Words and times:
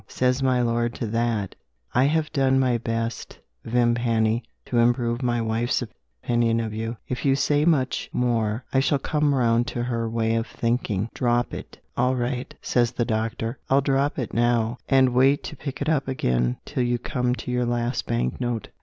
Says 0.07 0.41
my 0.41 0.63
lord 0.63 0.95
to 0.95 1.05
that: 1.05 1.53
"I 1.93 2.05
have 2.05 2.33
done 2.33 2.59
my 2.59 2.79
best, 2.79 3.37
Vimpany, 3.65 4.41
to 4.65 4.79
improve 4.79 5.21
my 5.21 5.43
wife's 5.43 5.83
opinion 5.83 6.59
of 6.59 6.73
you. 6.73 6.97
If 7.07 7.23
you 7.23 7.35
say 7.35 7.65
much 7.65 8.09
more, 8.11 8.65
I 8.73 8.79
shall 8.79 8.97
come 8.97 9.35
round 9.35 9.67
to 9.67 9.83
her 9.83 10.09
way 10.09 10.33
of 10.33 10.47
thinking. 10.47 11.11
Drop 11.13 11.53
it!" 11.53 11.77
"All 11.95 12.15
right," 12.15 12.51
says 12.63 12.93
the 12.93 13.05
doctor, 13.05 13.59
"I'll 13.69 13.81
drop 13.81 14.17
it 14.17 14.33
now, 14.33 14.79
and 14.89 15.13
wait 15.13 15.43
to 15.43 15.55
pick 15.55 15.83
it 15.83 15.87
up 15.87 16.07
again 16.07 16.57
till 16.65 16.81
you 16.81 16.97
come 16.97 17.35
to 17.35 17.51
your 17.51 17.67
last 17.67 18.07
bank 18.07 18.41
note." 18.41 18.69